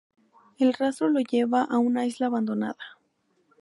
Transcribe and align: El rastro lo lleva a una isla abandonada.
El 0.57 0.73
rastro 0.73 1.09
lo 1.09 1.19
lleva 1.19 1.61
a 1.63 1.77
una 1.77 2.07
isla 2.07 2.25
abandonada. 2.25 2.97